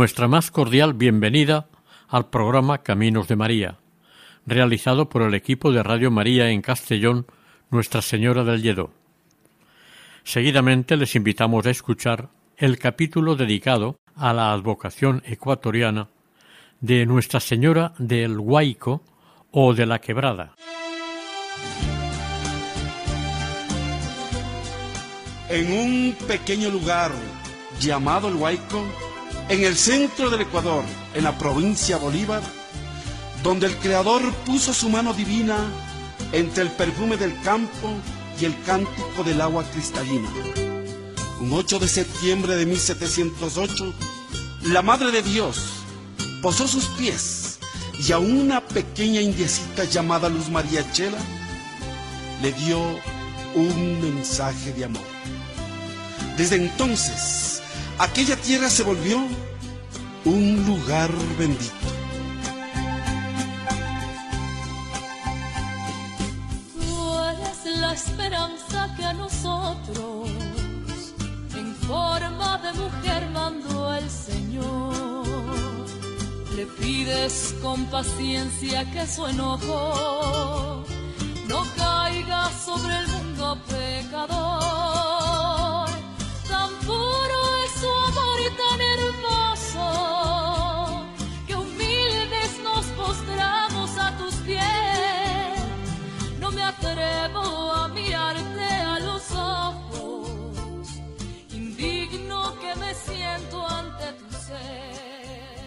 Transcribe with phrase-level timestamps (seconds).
[0.00, 1.68] Nuestra más cordial bienvenida
[2.08, 3.76] al programa Caminos de María,
[4.46, 7.26] realizado por el equipo de Radio María en Castellón,
[7.68, 8.94] Nuestra Señora del Lledó.
[10.24, 16.08] Seguidamente les invitamos a escuchar el capítulo dedicado a la advocación ecuatoriana
[16.80, 19.02] de Nuestra Señora del Guayco
[19.50, 20.54] o de la Quebrada.
[25.50, 27.10] en un pequeño lugar
[27.80, 28.84] llamado El Huayco,
[29.50, 32.40] en el centro del Ecuador, en la provincia Bolívar,
[33.42, 35.58] donde el Creador puso su mano divina
[36.30, 37.92] entre el perfume del campo
[38.40, 40.28] y el cántico del agua cristalina.
[41.40, 43.92] Un 8 de septiembre de 1708,
[44.66, 45.60] la Madre de Dios
[46.42, 47.58] posó sus pies
[48.06, 51.18] y a una pequeña indiecita llamada Luz María Chela
[52.40, 52.80] le dio
[53.56, 55.02] un mensaje de amor.
[56.36, 57.59] Desde entonces,
[58.00, 59.18] aquella tierra se volvió
[60.24, 61.74] un lugar bendito.
[66.74, 70.30] Tú eres la esperanza que a nosotros
[71.54, 75.86] en forma de mujer mandó el Señor.
[76.56, 80.84] Le pides con paciencia que su enojo
[81.48, 85.19] no caiga sobre el mundo pecador.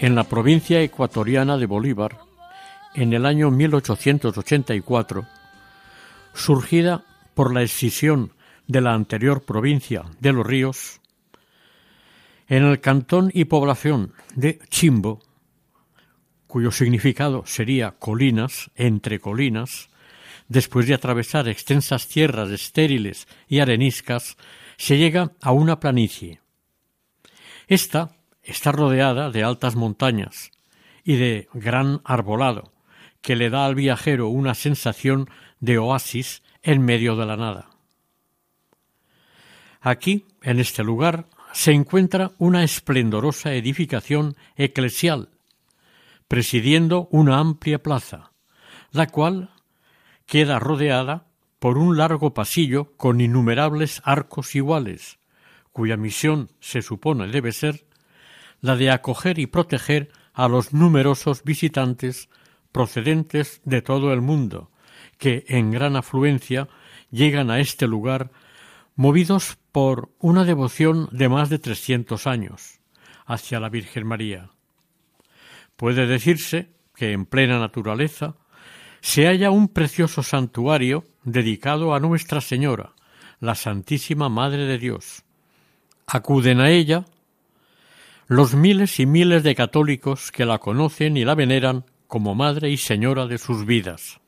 [0.03, 2.17] En la provincia ecuatoriana de Bolívar,
[2.93, 5.25] en el año 1884,
[6.33, 8.33] surgida por la escisión
[8.67, 10.99] de la anterior provincia de Los Ríos,
[12.49, 15.21] en el cantón y población de Chimbo,
[16.47, 19.89] cuyo significado sería colinas, entre colinas,
[20.53, 24.37] después de atravesar extensas tierras estériles y areniscas,
[24.77, 26.41] se llega a una planicie.
[27.67, 30.51] Esta está rodeada de altas montañas
[31.03, 32.71] y de gran arbolado,
[33.21, 35.27] que le da al viajero una sensación
[35.59, 37.69] de oasis en medio de la nada.
[39.81, 45.29] Aquí, en este lugar, se encuentra una esplendorosa edificación eclesial,
[46.27, 48.31] presidiendo una amplia plaza,
[48.91, 49.52] la cual
[50.33, 51.27] queda rodeada
[51.59, 55.19] por un largo pasillo con innumerables arcos iguales,
[55.71, 57.85] cuya misión se supone debe ser
[58.59, 62.29] la de acoger y proteger a los numerosos visitantes
[62.71, 64.71] procedentes de todo el mundo,
[65.19, 66.67] que en gran afluencia
[67.11, 68.31] llegan a este lugar
[68.95, 72.79] movidos por una devoción de más de trescientos años
[73.27, 74.49] hacia la Virgen María.
[75.75, 78.35] Puede decirse que en plena naturaleza
[79.03, 82.93] se halla un precioso santuario dedicado a Nuestra Señora,
[83.41, 85.23] la Santísima Madre de Dios.
[86.07, 87.03] Acuden a ella
[88.27, 92.77] los miles y miles de católicos que la conocen y la veneran como Madre y
[92.77, 94.21] Señora de sus vidas.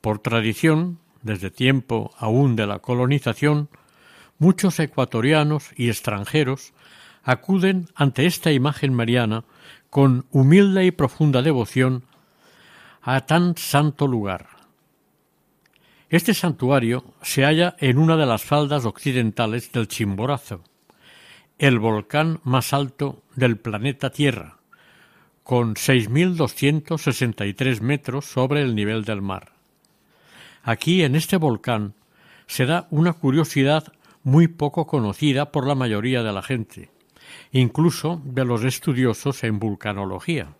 [0.00, 3.68] Por tradición, desde tiempo aún de la colonización,
[4.40, 6.72] muchos ecuatorianos y extranjeros
[7.22, 9.44] acuden ante esta imagen mariana
[9.90, 12.09] con humilde y profunda devoción
[13.02, 14.46] a tan santo lugar.
[16.08, 20.62] Este santuario se halla en una de las faldas occidentales del Chimborazo,
[21.58, 24.56] el volcán más alto del planeta Tierra,
[25.44, 29.52] con 6.263 metros sobre el nivel del mar.
[30.62, 31.94] Aquí, en este volcán,
[32.46, 33.92] se da una curiosidad
[34.22, 36.90] muy poco conocida por la mayoría de la gente,
[37.52, 40.54] incluso de los estudiosos en vulcanología.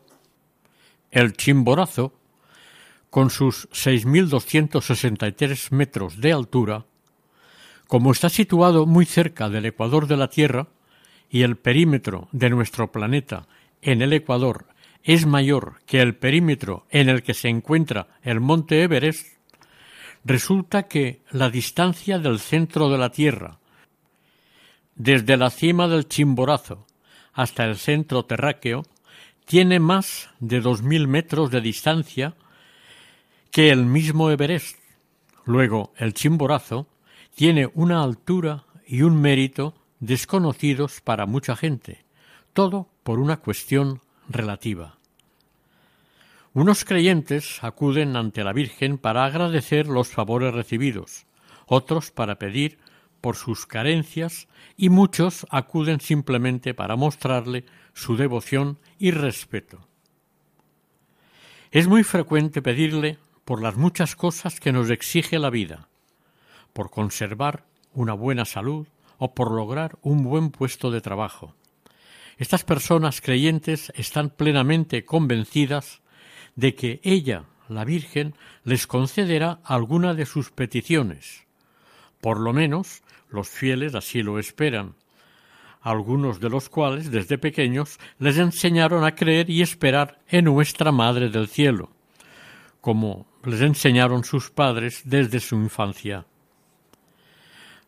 [1.11, 2.15] El Chimborazo,
[3.11, 6.87] con sus 6.263 metros de altura,
[7.87, 10.69] como está situado muy cerca del ecuador de la Tierra
[11.29, 13.47] y el perímetro de nuestro planeta
[13.83, 14.67] en el ecuador
[15.03, 19.41] es mayor que el perímetro en el que se encuentra el monte Everest,
[20.25, 23.59] Resulta que la distancia del centro de la Tierra,
[24.95, 26.87] desde la cima del Chimborazo
[27.33, 28.83] hasta el centro terráqueo,
[29.47, 32.35] tiene más de dos mil metros de distancia
[33.51, 34.79] que el mismo Everest.
[35.45, 36.87] Luego, el Chimborazo
[37.35, 42.05] tiene una altura y un mérito desconocidos para mucha gente,
[42.53, 44.99] todo por una cuestión relativa.
[46.53, 51.27] Unos creyentes acuden ante la Virgen para agradecer los favores recibidos,
[51.67, 52.79] otros para pedir
[53.21, 57.65] por sus carencias y muchos acuden simplemente para mostrarle
[57.95, 59.87] su devoción y respeto.
[61.71, 65.89] Es muy frecuente pedirle por las muchas cosas que nos exige la vida,
[66.73, 68.87] por conservar una buena salud
[69.19, 71.55] o por lograr un buen puesto de trabajo.
[72.39, 76.01] Estas personas creyentes están plenamente convencidas
[76.57, 78.35] de que ella, la Virgen,
[78.65, 81.45] les concederá alguna de sus peticiones.
[82.21, 84.95] Por lo menos los fieles así lo esperan,
[85.81, 91.29] algunos de los cuales desde pequeños les enseñaron a creer y esperar en nuestra Madre
[91.29, 91.91] del Cielo,
[92.81, 96.27] como les enseñaron sus padres desde su infancia.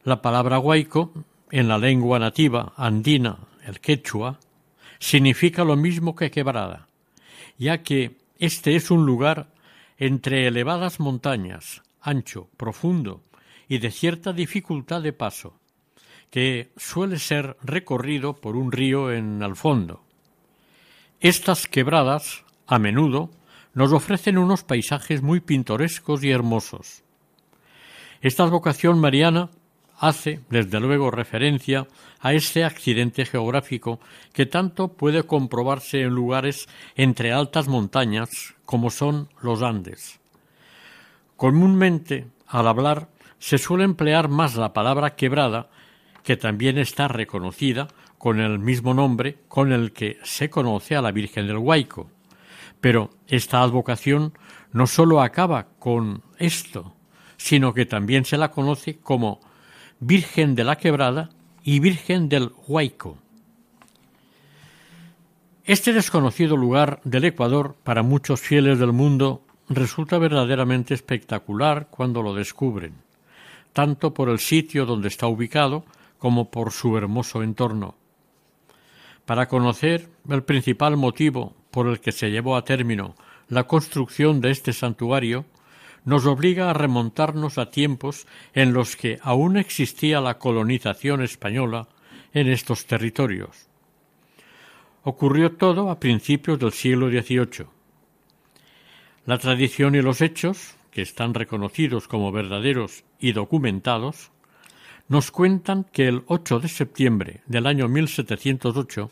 [0.05, 1.13] La palabra huaico,
[1.51, 4.39] en la lengua nativa andina, el quechua,
[4.99, 6.89] significa lo mismo que quebrada,
[7.59, 9.53] ya que este es un lugar
[9.99, 13.23] entre elevadas montañas, ancho, profundo
[13.69, 15.59] y de cierta dificultad de paso,
[16.31, 20.03] que suele ser recorrido por un río en el fondo.
[21.21, 23.31] Estas quebradas, a menudo,
[23.75, 27.03] nos ofrecen unos paisajes muy pintorescos y hermosos.
[28.21, 29.51] Esta vocación mariana
[29.99, 31.87] hace, desde luego, referencia
[32.21, 34.01] a este accidente geográfico
[34.33, 40.21] que tanto puede comprobarse en lugares entre altas montañas como son los Andes.
[41.37, 43.09] Comúnmente, al hablar,
[43.39, 45.69] se suele emplear más la palabra quebrada,
[46.23, 47.89] que también está reconocida
[48.19, 52.09] con el mismo nombre con el que se conoce a la Virgen del Huayco.
[52.83, 54.35] Pero esta advocación
[54.73, 56.97] no sólo acaba con esto,
[57.37, 59.41] sino que también se la conoce como
[60.01, 61.31] Virgen de la Quebrada
[61.63, 63.19] y Virgen del Huayco.
[65.65, 72.35] Este desconocido lugar del Ecuador para muchos fieles del mundo resulta verdaderamente espectacular cuando lo
[72.35, 72.95] descubren,
[73.73, 75.85] tanto por el sitio donde está ubicado
[76.19, 77.95] como por su hermoso entorno.
[79.25, 83.17] Para conocer el principal motivo por el que se llevó a término
[83.49, 85.45] la construcción de este santuario,
[86.05, 91.89] nos obliga a remontarnos a tiempos en los que aún existía la colonización española
[92.33, 93.69] en estos territorios.
[95.03, 97.67] Ocurrió todo a principios del siglo XVIII.
[99.27, 104.31] La tradición y los hechos, que están reconocidos como verdaderos y documentados,
[105.09, 109.11] nos cuentan que el 8 de septiembre del año 1708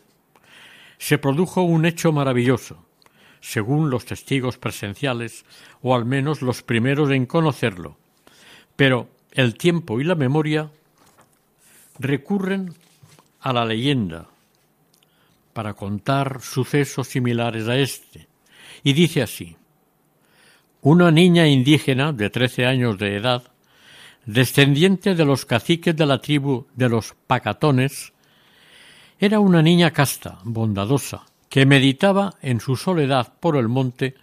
[1.00, 2.84] se produjo un hecho maravilloso,
[3.40, 5.46] según los testigos presenciales,
[5.80, 7.96] o al menos los primeros en conocerlo.
[8.76, 10.70] Pero el tiempo y la memoria
[11.98, 12.74] recurren
[13.40, 14.28] a la leyenda
[15.54, 18.28] para contar sucesos similares a este,
[18.84, 19.56] y dice así
[20.82, 23.44] Una niña indígena de trece años de edad,
[24.26, 28.12] descendiente de los caciques de la tribu de los Pacatones,
[29.20, 34.14] era una niña casta, bondadosa, que meditaba en su soledad por el monte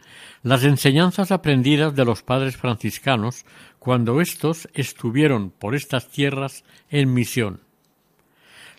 [0.42, 3.46] las enseñanzas aprendidas de los padres franciscanos
[3.78, 7.62] cuando éstos estuvieron por estas tierras en misión.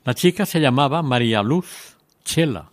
[0.04, 2.70] La chica se llamaba María Luz Chela,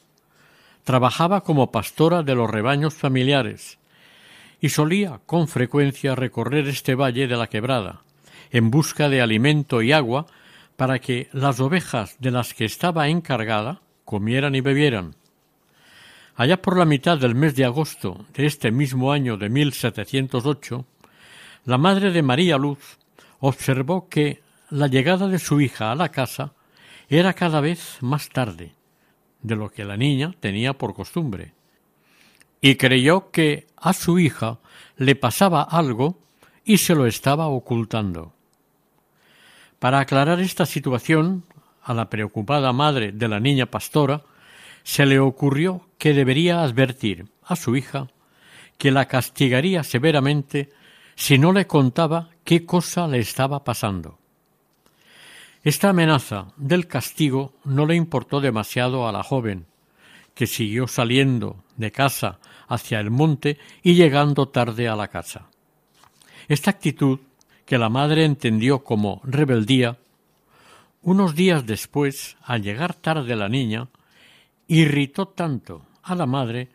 [0.83, 3.77] trabajaba como pastora de los rebaños familiares
[4.59, 8.01] y solía con frecuencia recorrer este valle de la quebrada
[8.49, 10.25] en busca de alimento y agua
[10.75, 15.15] para que las ovejas de las que estaba encargada comieran y bebieran.
[16.35, 20.85] Allá por la mitad del mes de agosto de este mismo año de 1708,
[21.65, 22.97] la madre de María Luz
[23.39, 26.53] observó que la llegada de su hija a la casa
[27.07, 28.73] era cada vez más tarde
[29.41, 31.53] de lo que la niña tenía por costumbre,
[32.61, 34.59] y creyó que a su hija
[34.97, 36.17] le pasaba algo
[36.63, 38.33] y se lo estaba ocultando.
[39.85, 41.43] Para aclarar esta situación,
[41.83, 44.23] a la preocupada madre de la niña pastora
[44.81, 48.07] se le ocurrió que debería advertir a su hija
[48.79, 50.71] que la castigaría severamente
[51.13, 54.17] si no le contaba qué cosa le estaba pasando.
[55.63, 59.67] Esta amenaza del castigo no le importó demasiado a la joven,
[60.33, 65.45] que siguió saliendo de casa hacia el monte y llegando tarde a la casa.
[66.47, 67.19] Esta actitud
[67.65, 69.97] que la madre entendió como rebeldía,
[71.01, 73.89] unos días después, al llegar tarde la niña,
[74.67, 76.69] irritó tanto a la madre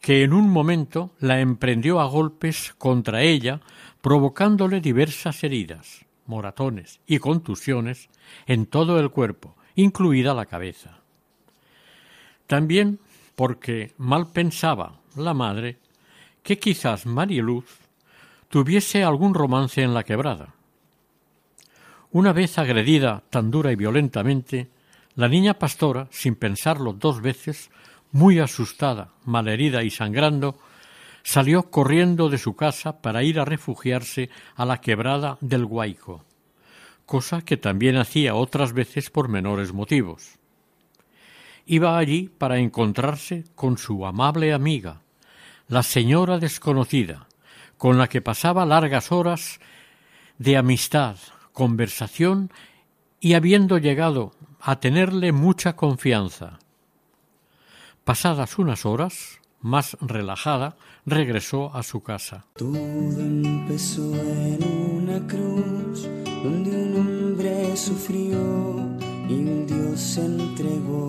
[0.00, 3.60] que en un momento la emprendió a golpes contra ella,
[4.00, 8.08] provocándole diversas heridas, moratones y contusiones
[8.46, 11.00] en todo el cuerpo, incluida la cabeza.
[12.46, 13.00] También
[13.34, 15.78] porque mal pensaba la madre
[16.42, 17.85] que quizás Mariluz
[18.48, 20.54] tuviese algún romance en la quebrada.
[22.10, 24.70] Una vez agredida tan dura y violentamente,
[25.14, 27.70] la niña pastora, sin pensarlo dos veces,
[28.12, 30.58] muy asustada, malherida y sangrando,
[31.22, 36.24] salió corriendo de su casa para ir a refugiarse a la quebrada del Guaico,
[37.04, 40.38] cosa que también hacía otras veces por menores motivos.
[41.66, 45.02] Iba allí para encontrarse con su amable amiga,
[45.66, 47.26] la señora desconocida,
[47.78, 49.60] con la que pasaba largas horas
[50.38, 51.16] de amistad,
[51.52, 52.50] conversación
[53.20, 56.58] y habiendo llegado a tenerle mucha confianza.
[58.04, 62.44] Pasadas unas horas, más relajada, regresó a su casa.
[62.54, 66.08] Todo empezó en una cruz
[66.42, 68.38] donde un hombre sufrió
[69.28, 71.08] y un Dios se entregó.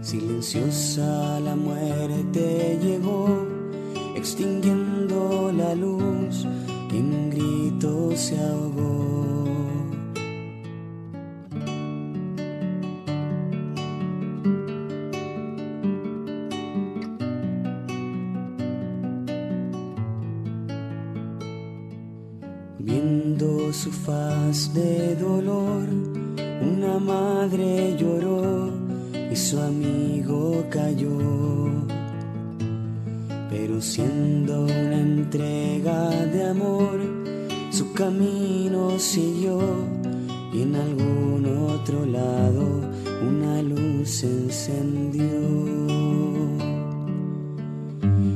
[0.00, 3.46] Silenciosa la muerte llegó,
[4.22, 6.46] extinguiendo la luz
[6.92, 9.44] en un grito se ahogó.
[22.78, 25.88] Viendo su faz de dolor,
[26.60, 28.70] una madre lloró
[29.32, 31.91] y su amigo cayó.
[33.64, 36.98] Pero siendo una entrega de amor,
[37.70, 39.60] su camino siguió
[40.52, 42.80] y en algún otro lado
[43.24, 45.30] una luz se encendió.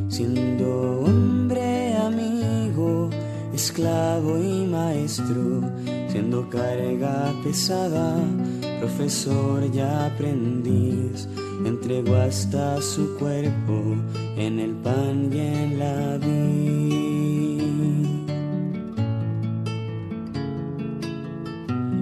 [0.09, 3.11] Siendo hombre amigo,
[3.52, 5.61] esclavo y maestro,
[6.09, 8.14] siendo carga pesada,
[8.78, 11.28] profesor y aprendiz,
[11.64, 13.96] entregó hasta su cuerpo
[14.36, 17.06] en el pan y en la vid.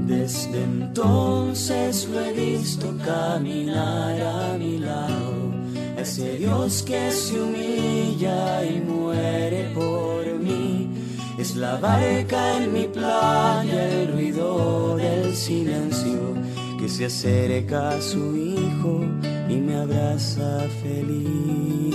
[0.06, 5.52] Desde entonces lo he visto caminar a mi lado,
[5.96, 10.90] ese Dios que se humilla y muere por mí.
[11.38, 16.34] Es la barca en mi playa, el ruido del silencio
[16.78, 19.00] que se acerca a su hijo
[19.48, 21.94] y me abraza feliz.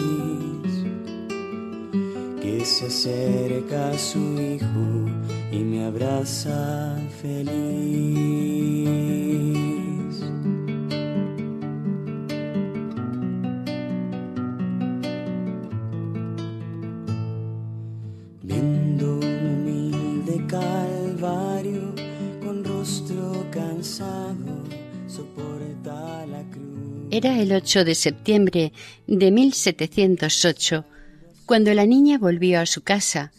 [2.42, 5.06] Que se acerca a su hijo
[5.52, 8.50] y me abraza feliz.
[27.12, 28.72] Era el 8 de septiembre
[29.08, 30.86] de 1708
[31.48, 33.32] cuando la niña volvió a su casa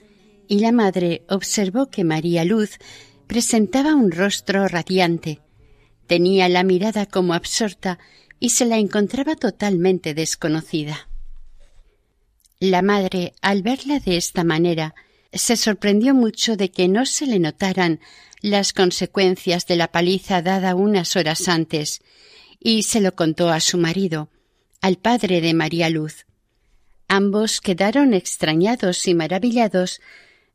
[0.48, 2.78] y la madre observó que María Luz
[3.28, 5.40] presentaba un rostro radiante.
[6.08, 8.00] Tenía la mirada como absorta
[8.40, 11.08] y se la encontraba totalmente desconocida.
[12.58, 14.96] La madre, al verla de esta manera,
[15.32, 18.00] se sorprendió mucho de que no se le notaran
[18.42, 22.02] las consecuencias de la paliza dada unas horas antes,
[22.60, 24.28] y se lo contó a su marido,
[24.82, 26.26] al padre de María Luz.
[27.08, 30.00] Ambos quedaron extrañados y maravillados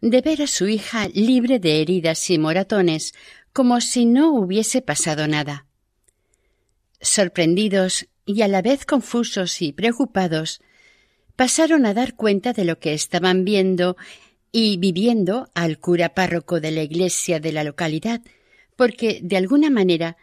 [0.01, 3.13] de ver a su hija libre de heridas y moratones,
[3.51, 5.65] como si no hubiese pasado nada.
[7.01, 10.61] Sorprendidos y a la vez confusos y preocupados,
[11.35, 13.97] pasaron a dar cuenta de lo que estaban viendo
[14.51, 18.21] y viviendo al cura párroco de la iglesia de la localidad,
[18.75, 20.17] porque de alguna manera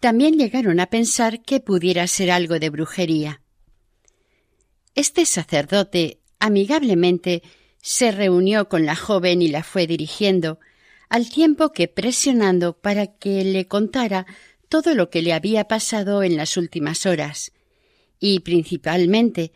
[0.00, 3.42] también llegaron a pensar que pudiera ser algo de brujería.
[4.94, 7.42] Este sacerdote amigablemente
[7.80, 10.58] se reunió con la joven y la fue dirigiendo,
[11.08, 14.26] al tiempo que presionando para que le contara
[14.68, 17.52] todo lo que le había pasado en las últimas horas,
[18.20, 19.52] y principalmente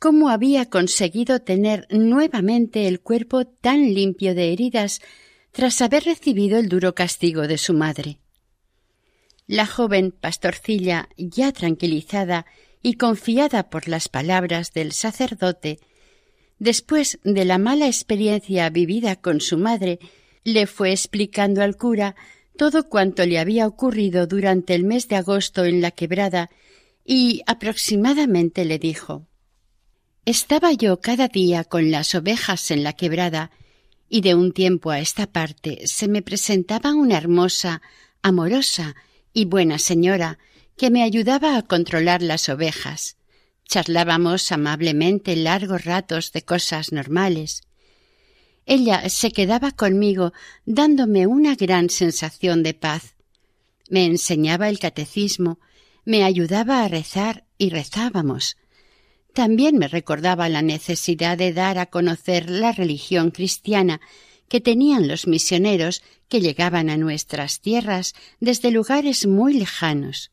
[0.00, 5.00] cómo había conseguido tener nuevamente el cuerpo tan limpio de heridas
[5.52, 8.18] tras haber recibido el duro castigo de su madre.
[9.46, 12.46] La joven pastorcilla, ya tranquilizada
[12.82, 15.78] y confiada por las palabras del sacerdote,
[16.58, 19.98] Después de la mala experiencia vivida con su madre,
[20.44, 22.14] le fue explicando al cura
[22.56, 26.50] todo cuanto le había ocurrido durante el mes de agosto en la quebrada
[27.04, 29.26] y aproximadamente le dijo
[30.24, 33.50] Estaba yo cada día con las ovejas en la quebrada
[34.08, 37.82] y de un tiempo a esta parte se me presentaba una hermosa,
[38.22, 38.94] amorosa
[39.34, 40.38] y buena señora
[40.78, 43.16] que me ayudaba a controlar las ovejas.
[43.68, 47.62] Charlábamos amablemente largos ratos de cosas normales.
[48.66, 50.32] Ella se quedaba conmigo
[50.64, 53.14] dándome una gran sensación de paz.
[53.90, 55.58] Me enseñaba el catecismo,
[56.04, 58.56] me ayudaba a rezar y rezábamos.
[59.34, 64.00] También me recordaba la necesidad de dar a conocer la religión cristiana
[64.54, 70.30] que tenían los misioneros que llegaban a nuestras tierras desde lugares muy lejanos.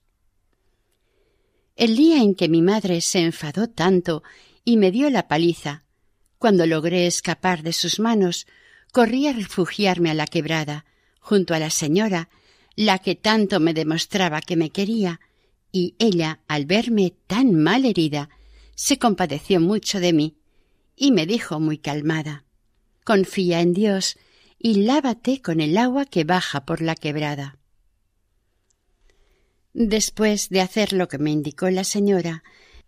[1.75, 4.21] El día en que mi madre se enfadó tanto
[4.63, 5.85] y me dio la paliza,
[6.37, 8.45] cuando logré escapar de sus manos,
[8.91, 10.85] corrí a refugiarme a la quebrada,
[11.19, 12.29] junto a la señora,
[12.75, 15.19] la que tanto me demostraba que me quería,
[15.71, 18.29] y ella, al verme tan mal herida,
[18.75, 20.35] se compadeció mucho de mí
[20.95, 22.45] y me dijo muy calmada
[23.11, 24.17] Confía en Dios
[24.57, 27.57] y lávate con el agua que baja por la quebrada.
[29.73, 32.41] Después de hacer lo que me indicó la señora,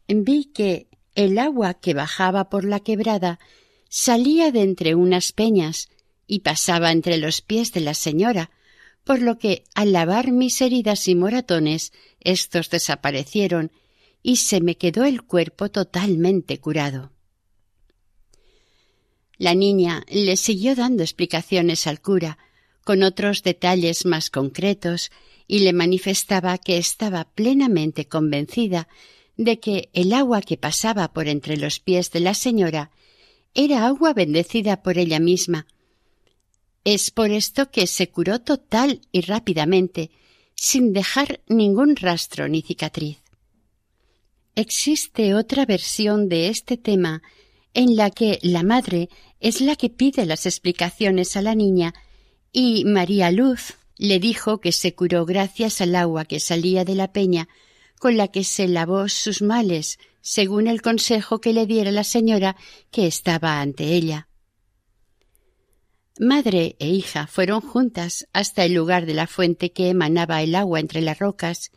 [0.07, 3.37] vi que el agua que bajaba por la quebrada
[3.89, 5.89] salía de entre unas peñas
[6.25, 8.49] y pasaba entre los pies de la señora,
[9.03, 13.73] por lo que al lavar mis heridas y moratones éstos desaparecieron
[14.21, 17.11] y se me quedó el cuerpo totalmente curado.
[19.43, 22.37] La niña le siguió dando explicaciones al cura,
[22.85, 25.11] con otros detalles más concretos,
[25.49, 28.87] y le manifestaba que estaba plenamente convencida
[29.35, 32.91] de que el agua que pasaba por entre los pies de la señora
[33.53, 35.67] era agua bendecida por ella misma.
[36.85, 40.09] Es por esto que se curó total y rápidamente,
[40.55, 43.17] sin dejar ningún rastro ni cicatriz.
[44.55, 47.21] Existe otra versión de este tema
[47.73, 49.09] en la que la madre
[49.39, 51.93] es la que pide las explicaciones a la niña
[52.51, 57.11] y María Luz le dijo que se curó gracias al agua que salía de la
[57.11, 57.47] peña
[57.99, 62.57] con la que se lavó sus males, según el consejo que le diera la señora
[62.91, 64.27] que estaba ante ella.
[66.19, 70.79] Madre e hija fueron juntas hasta el lugar de la fuente que emanaba el agua
[70.79, 71.71] entre las rocas,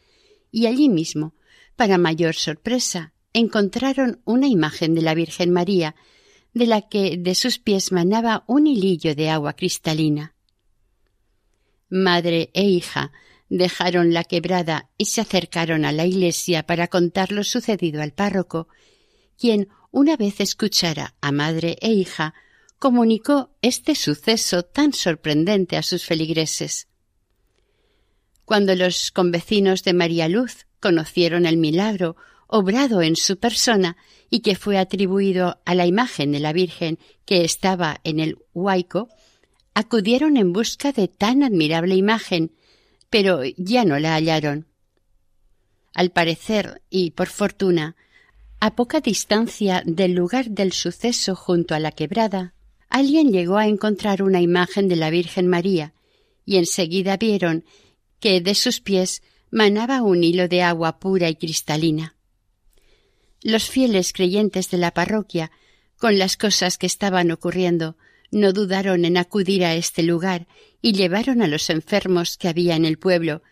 [0.51, 1.35] y allí mismo
[1.77, 5.95] para mayor sorpresa, encontraron una imagen de la Virgen María,
[6.55, 10.35] de la que de sus pies manaba un hilillo de agua cristalina.
[11.91, 13.13] Madre e hija
[13.51, 18.69] dejaron la quebrada y se acercaron a la iglesia para contar lo sucedido al párroco,
[19.39, 22.33] quien, una vez escuchara a madre e hija,
[22.79, 26.89] comunicó este suceso tan sorprendente a sus feligreses.
[28.47, 33.97] Cuando los convecinos de María Luz conocieron el milagro obrado en su persona
[34.31, 39.09] y que fue atribuido a la imagen de la Virgen que estaba en el huaico,
[39.75, 42.53] acudieron en busca de tan admirable imagen,
[43.11, 44.67] pero ya no la hallaron.
[45.95, 47.97] Al parecer, y por fortuna,
[48.59, 52.55] a poca distancia del lugar del suceso junto a la quebrada,
[52.89, 55.93] alguien llegó a encontrar una imagen de la Virgen María,
[56.45, 57.65] y enseguida vieron
[58.21, 62.16] que de sus pies manaba un hilo de agua pura y cristalina.
[63.43, 65.51] Los fieles creyentes de la parroquia,
[65.99, 67.97] con las cosas que estaban ocurriendo,
[68.31, 70.47] no dudaron en acudir a este lugar
[70.83, 73.43] y llevaron a los enfermos que había en el pueblo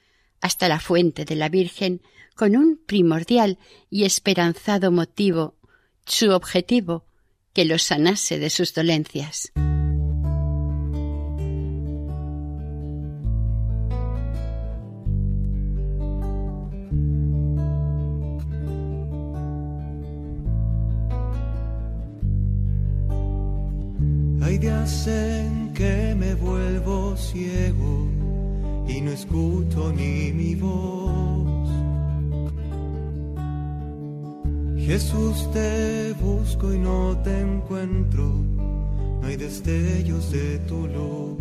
[0.40, 2.03] hasta la fuente de la Virgen
[2.35, 3.59] con un primordial
[3.90, 5.57] y esperanzado motivo,
[6.05, 7.07] su objetivo,
[7.53, 9.53] que los sanase de sus dolencias.
[24.85, 28.07] Hay días en que me vuelvo ciego
[28.87, 31.70] y no escucho ni mi voz.
[34.77, 38.25] Jesús te busco y no te encuentro,
[39.23, 41.38] no hay destellos de tu luz.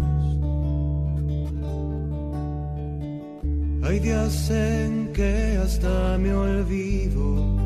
[3.83, 7.57] Hay días en que hasta me olvido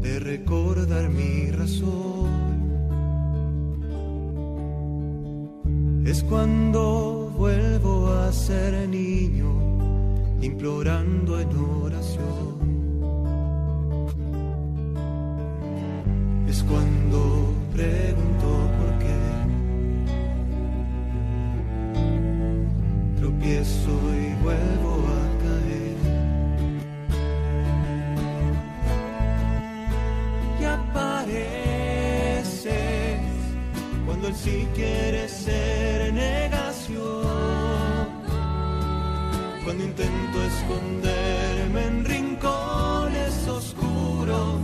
[0.00, 2.45] de recordar mi razón.
[6.06, 9.50] es cuando vuelvo a ser niño,
[10.40, 11.48] implorando en
[11.82, 12.56] oración.
[16.48, 19.18] Es cuando pregunto por qué,
[23.18, 24.95] tropiezo y vuelvo
[34.26, 37.26] cuando él sí quiere ser negación.
[39.64, 44.60] Cuando intento esconderme en rincones oscuros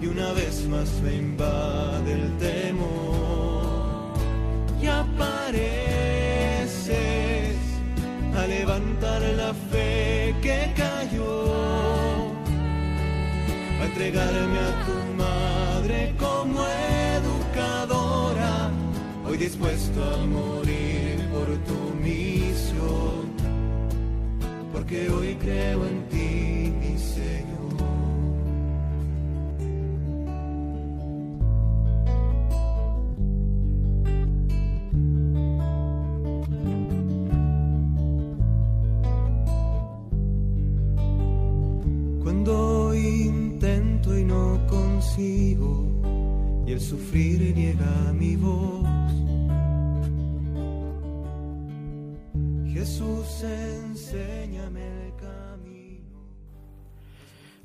[0.00, 4.14] y una vez más me invade el temor
[4.80, 5.56] y apareces
[8.36, 12.32] a levantar la fe que cayó,
[13.80, 15.41] a entregarme a tu madre
[19.42, 23.26] dispuesto a morir por tu misión,
[24.72, 26.01] porque hoy creo en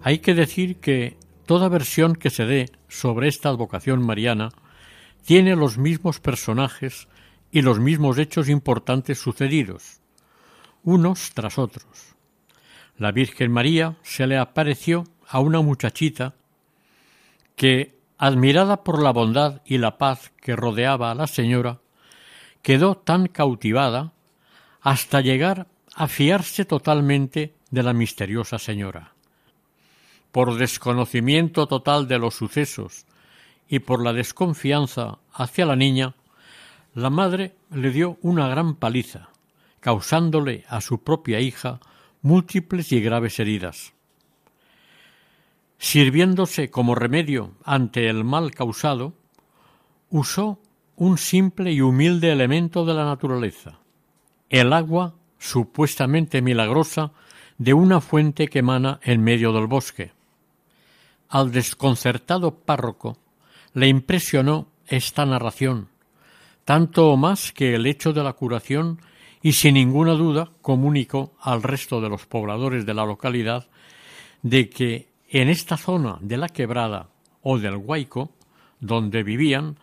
[0.08, 4.54] Hay que decir que toda versión que se dé sobre esta advocación mariana
[5.26, 7.10] tiene los mismos personajes
[7.52, 10.00] y los mismos hechos importantes sucedidos,
[10.82, 12.16] unos tras otros.
[12.98, 16.36] La Virgen María se le apareció a una muchachita
[17.58, 21.82] que, admirada por la bondad y la paz que rodeaba a la señora,
[22.62, 24.14] quedó tan cautivada
[24.80, 29.17] hasta llegar a fiarse totalmente de la misteriosa señora.
[30.32, 33.06] Por desconocimiento total de los sucesos
[33.68, 36.16] y por la desconfianza hacia la niña,
[36.94, 39.30] la madre le dio una gran paliza,
[39.80, 41.80] causándole a su propia hija
[42.22, 43.94] múltiples y graves heridas.
[45.78, 49.14] Sirviéndose como remedio ante el mal causado,
[50.10, 50.60] usó
[50.96, 53.80] un simple y humilde elemento de la naturaleza,
[54.50, 57.12] el agua supuestamente milagrosa
[57.60, 60.17] de una fuente que emana en medio del bosque.
[61.30, 63.18] Al desconcertado párroco
[63.74, 65.90] le impresionó esta narración,
[66.64, 69.02] tanto o más que el hecho de la curación
[69.42, 73.68] y sin ninguna duda comunicó al resto de los pobladores de la localidad
[74.42, 77.10] de que en esta zona de la quebrada
[77.42, 78.32] o del Guayco,
[78.80, 79.78] donde vivían,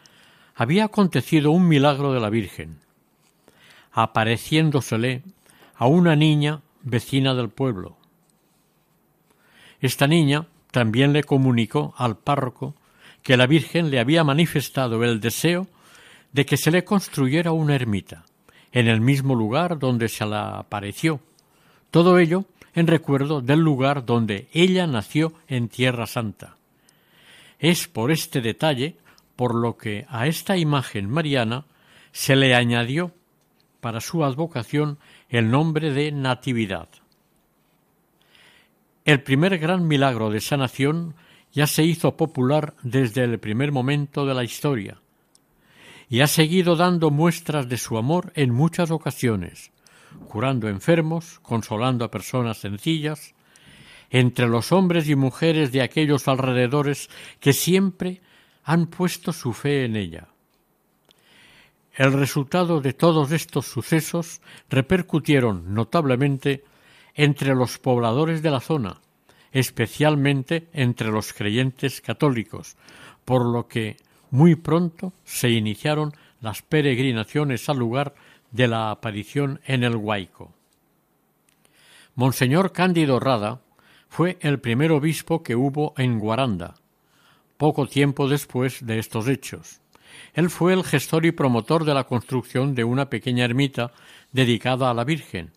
[0.54, 2.78] había acontecido un milagro de la Virgen,
[3.92, 5.22] apareciéndosele
[5.76, 7.96] a una niña vecina del pueblo.
[9.80, 12.74] Esta niña también le comunicó al párroco
[13.22, 15.68] que la Virgen le había manifestado el deseo
[16.32, 18.24] de que se le construyera una ermita
[18.72, 21.20] en el mismo lugar donde se la apareció.
[21.92, 26.56] Todo ello en recuerdo del lugar donde ella nació en Tierra Santa.
[27.60, 28.96] Es por este detalle
[29.36, 31.66] por lo que a esta imagen mariana
[32.10, 33.12] se le añadió
[33.80, 36.88] para su advocación el nombre de Natividad.
[39.04, 41.14] El primer gran milagro de sanación
[41.52, 45.02] ya se hizo popular desde el primer momento de la historia,
[46.08, 49.72] y ha seguido dando muestras de su amor en muchas ocasiones,
[50.28, 53.34] curando enfermos, consolando a personas sencillas,
[54.08, 58.22] entre los hombres y mujeres de aquellos alrededores que siempre
[58.62, 60.28] han puesto su fe en ella.
[61.94, 64.40] El resultado de todos estos sucesos
[64.70, 66.64] repercutieron notablemente
[67.14, 69.00] entre los pobladores de la zona,
[69.52, 72.76] especialmente entre los creyentes católicos,
[73.24, 73.96] por lo que
[74.30, 78.14] muy pronto se iniciaron las peregrinaciones al lugar
[78.50, 80.52] de la aparición en el Guayco.
[82.16, 83.60] Monseñor Cándido Rada
[84.08, 86.74] fue el primer obispo que hubo en Guaranda,
[87.56, 89.80] poco tiempo después de estos hechos.
[90.34, 93.92] Él fue el gestor y promotor de la construcción de una pequeña ermita
[94.32, 95.50] dedicada a la Virgen,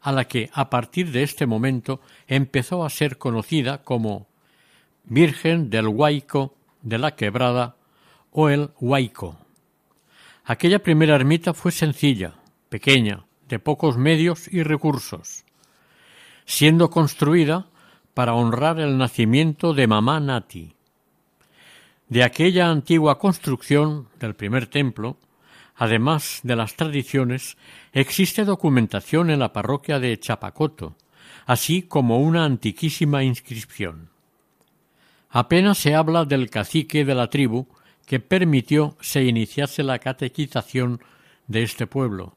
[0.00, 4.26] a la que a partir de este momento empezó a ser conocida como
[5.04, 7.76] Virgen del Guayco de la Quebrada
[8.30, 9.36] o el Huayco.
[10.44, 12.34] Aquella primera ermita fue sencilla,
[12.68, 15.44] pequeña, de pocos medios y recursos,
[16.44, 17.66] siendo construida
[18.14, 20.74] para honrar el nacimiento de Mamá Nati.
[22.08, 25.16] De aquella antigua construcción del primer templo,
[25.80, 27.56] además de las tradiciones,
[27.94, 30.94] existe documentación en la parroquia de Chapacoto,
[31.46, 34.10] así como una antiquísima inscripción.
[35.30, 37.66] Apenas se habla del cacique de la tribu
[38.04, 41.00] que permitió se iniciase la catequización
[41.46, 42.36] de este pueblo.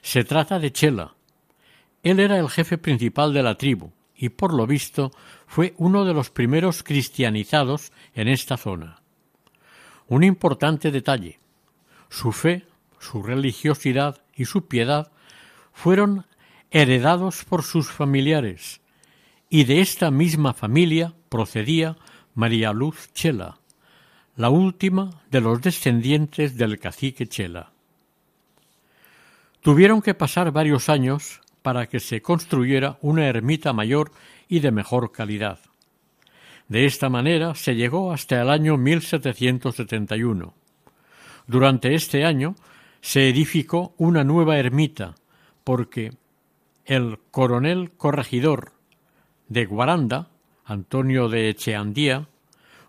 [0.00, 1.12] Se trata de Chela.
[2.02, 5.10] Él era el jefe principal de la tribu y por lo visto
[5.46, 9.02] fue uno de los primeros cristianizados en esta zona.
[10.08, 11.40] Un importante detalle.
[12.08, 12.64] Su fe,
[13.00, 15.10] su religiosidad y su piedad
[15.72, 16.26] fueron
[16.70, 18.80] heredados por sus familiares,
[19.48, 21.96] y de esta misma familia procedía
[22.34, 23.58] María Luz Chela,
[24.36, 27.72] la última de los descendientes del cacique Chela.
[29.60, 34.12] Tuvieron que pasar varios años para que se construyera una ermita mayor
[34.48, 35.58] y de mejor calidad.
[36.68, 40.54] De esta manera se llegó hasta el año 1771.
[41.46, 42.54] Durante este año
[43.00, 45.14] se edificó una nueva ermita,
[45.64, 46.12] porque
[46.84, 48.72] el coronel corregidor
[49.48, 50.28] de Guaranda,
[50.64, 52.28] Antonio de Echeandía,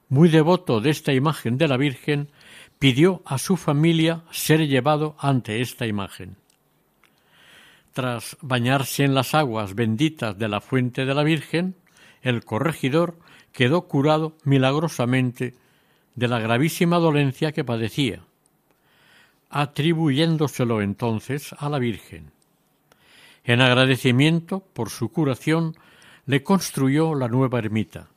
[0.09, 2.29] muy devoto de esta imagen de la Virgen,
[2.79, 6.35] pidió a su familia ser llevado ante esta imagen.
[7.93, 11.75] Tras bañarse en las aguas benditas de la fuente de la Virgen,
[12.21, 13.17] el corregidor
[13.51, 15.55] quedó curado milagrosamente
[16.15, 18.23] de la gravísima dolencia que padecía,
[19.51, 22.31] atribuyéndoselo entonces a la Virgen.
[23.43, 25.75] En agradecimiento por su curación,
[26.25, 28.07] le construyó la nueva ermita.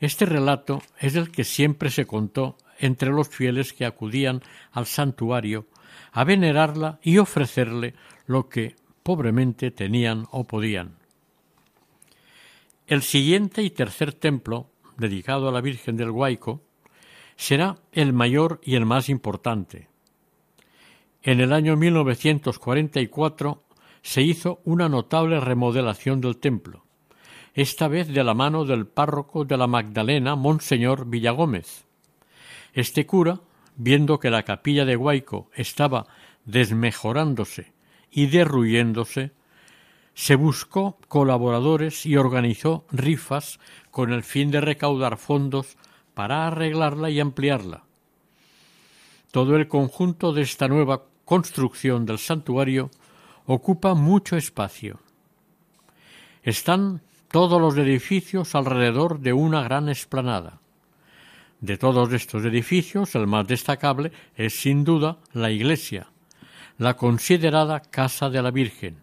[0.00, 5.66] Este relato es el que siempre se contó entre los fieles que acudían al santuario
[6.12, 7.94] a venerarla y ofrecerle
[8.26, 10.96] lo que pobremente tenían o podían.
[12.86, 16.62] El siguiente y tercer templo, dedicado a la Virgen del Guayco,
[17.36, 19.88] será el mayor y el más importante.
[21.26, 23.64] En el año 1944
[24.02, 26.84] se hizo una notable remodelación del templo,
[27.54, 31.86] esta vez de la mano del párroco de la Magdalena, Monseñor Villagómez.
[32.74, 33.40] Este cura,
[33.74, 36.06] viendo que la capilla de Guayco estaba
[36.44, 37.72] desmejorándose
[38.10, 39.32] y derruyéndose,
[40.12, 43.60] se buscó colaboradores y organizó rifas
[43.90, 45.78] con el fin de recaudar fondos
[46.12, 47.84] para arreglarla y ampliarla.
[49.30, 52.90] Todo el conjunto de esta nueva construcción del santuario
[53.46, 55.00] ocupa mucho espacio.
[56.42, 60.60] Están todos los edificios alrededor de una gran explanada.
[61.60, 66.08] De todos estos edificios, el más destacable es sin duda la iglesia,
[66.78, 68.98] la considerada Casa de la Virgen.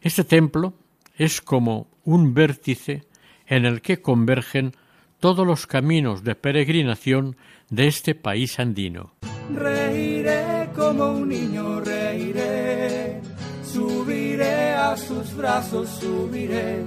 [0.00, 0.74] Este templo
[1.16, 3.04] es como un vértice
[3.46, 4.72] en el que convergen
[5.20, 7.36] todos los caminos de peregrinación
[7.70, 9.14] de este país andino.
[9.54, 10.53] Reiré
[10.84, 13.20] como un niño, reiré,
[13.64, 16.84] subiré a sus brazos, subiré,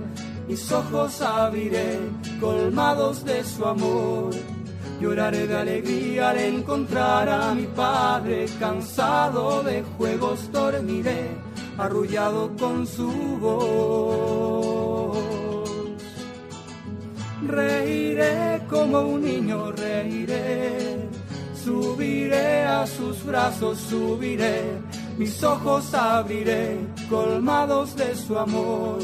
[0.48, 2.00] mis ojos abriré,
[2.40, 4.36] colmados de su amor.
[5.02, 11.32] Lloraré de alegría al encontrar a mi padre, cansado de juegos dormiré,
[11.78, 15.18] arrullado con su voz.
[17.48, 21.07] Reiré como un niño, reiré,
[21.68, 24.80] subiré a sus brazos, subiré,
[25.18, 29.00] mis ojos abriré, colmados de su amor.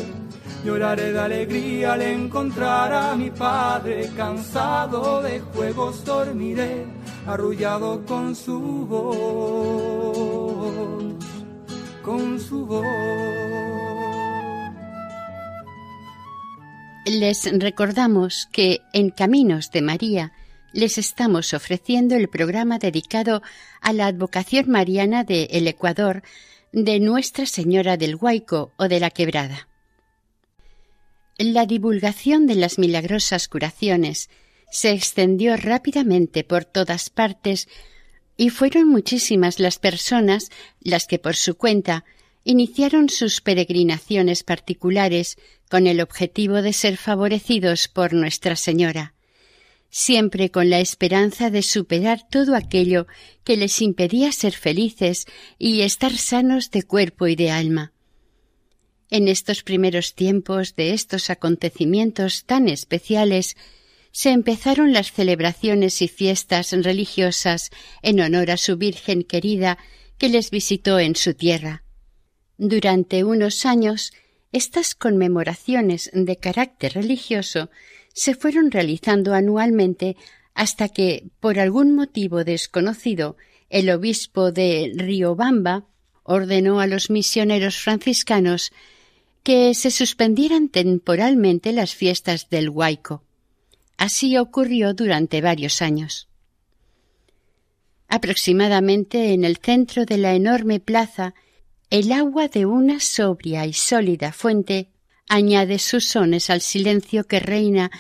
[0.63, 6.86] Lloraré de alegría al encontrar a mi padre, cansado de juegos dormiré,
[7.28, 9.04] arrullado con su voz,
[12.02, 12.86] con su voz.
[17.06, 20.32] Les recordamos que en Caminos de María
[20.74, 23.42] les estamos ofreciendo el programa dedicado
[23.80, 26.24] a la advocación mariana de El Ecuador
[26.72, 29.70] de Nuestra Señora del Guayco o de la Quebrada.
[31.38, 34.30] La divulgación de las milagrosas curaciones
[34.72, 37.68] se extendió rápidamente por todas partes
[38.36, 40.50] y fueron muchísimas las personas
[40.82, 42.06] las que por su cuenta
[42.44, 45.38] iniciaron sus peregrinaciones particulares
[45.70, 49.12] con el objetivo de ser favorecidos por Nuestra Señora,
[49.96, 53.06] siempre con la esperanza de superar todo aquello
[53.44, 55.28] que les impedía ser felices
[55.60, 57.94] y estar sanos de cuerpo y de alma.
[59.12, 63.56] En estos primeros tiempos de estos acontecimientos tan especiales,
[64.12, 67.70] se empezaron las celebraciones y fiestas religiosas
[68.02, 69.78] en honor a su Virgen querida
[70.18, 71.84] que les visitó en su tierra.
[72.58, 74.12] Durante unos años,
[74.52, 77.70] estas conmemoraciones de carácter religioso
[78.13, 80.15] se fueron realizando anualmente
[80.54, 83.38] hasta que, por algún motivo desconocido,
[83.69, 85.86] el obispo de Riobamba
[86.23, 88.71] ordenó a los misioneros franciscanos
[89.41, 93.23] que se suspendieran temporalmente las fiestas del Huayco.
[93.97, 96.30] Así ocurrió durante varios años.
[98.08, 101.34] Aproximadamente en el centro de la enorme plaza,
[101.89, 104.93] el agua de una sobria y sólida fuente
[105.28, 107.92] añade sus sones al silencio que reina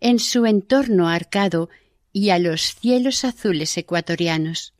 [0.00, 1.70] en su entorno arcado
[2.12, 4.74] y a los cielos azules ecuatorianos.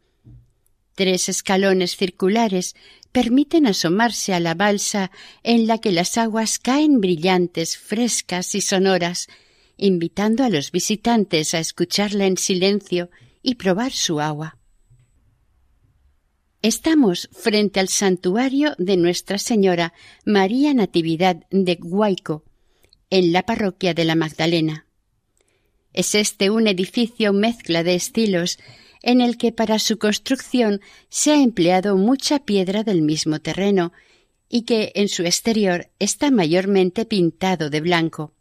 [0.94, 2.74] Tres escalones circulares
[3.12, 5.10] permiten asomarse a la balsa
[5.42, 9.28] en la que las aguas caen brillantes, frescas y sonoras,
[9.76, 13.10] invitando a los visitantes a escucharla en silencio
[13.42, 14.57] y probar su agua.
[16.60, 19.92] Estamos frente al santuario de Nuestra Señora
[20.24, 22.42] María Natividad de Guayco,
[23.10, 24.84] en la parroquia de la Magdalena.
[25.92, 28.58] Es este un edificio mezcla de estilos
[29.02, 33.92] en el que para su construcción se ha empleado mucha piedra del mismo terreno
[34.48, 38.34] y que en su exterior está mayormente pintado de blanco.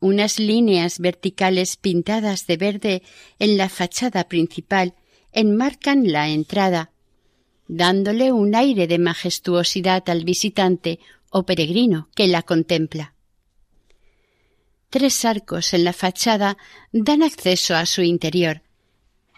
[0.00, 3.02] Unas líneas verticales pintadas de verde
[3.38, 4.94] en la fachada principal
[5.32, 6.90] enmarcan la entrada,
[7.68, 11.00] dándole un aire de majestuosidad al visitante
[11.30, 13.14] o peregrino que la contempla.
[14.90, 16.56] Tres arcos en la fachada
[16.92, 18.62] dan acceso a su interior,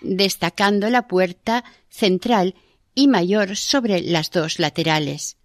[0.03, 2.55] destacando la puerta central
[2.95, 5.37] y mayor sobre las dos laterales.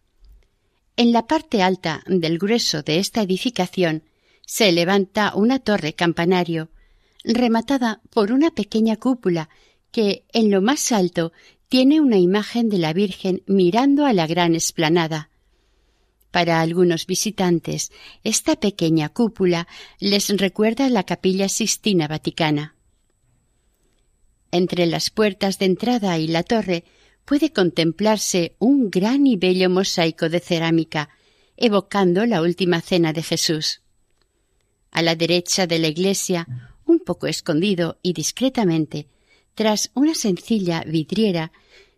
[0.98, 4.04] En la parte alta del grueso de esta edificación
[4.46, 6.70] se levanta una torre campanario,
[7.24, 9.50] rematada por una pequeña cúpula
[9.92, 11.32] que en lo más alto
[11.72, 15.30] tiene una imagen de la Virgen mirando a la gran esplanada.
[16.30, 17.94] Para algunos visitantes,
[18.26, 22.76] esta pequeña cúpula les recuerda la capilla Sistina Vaticana.
[24.52, 26.84] Entre las puertas de entrada y la torre
[27.24, 31.08] puede contemplarse un gran y bello mosaico de cerámica,
[31.56, 33.80] evocando la última cena de Jesús.
[34.92, 39.08] A la derecha de la iglesia, un poco escondido y discretamente,
[39.56, 41.52] tras una sencilla vidriera,